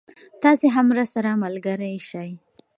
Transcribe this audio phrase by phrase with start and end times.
[0.43, 2.29] تاسې هم راسره ملګری شئ.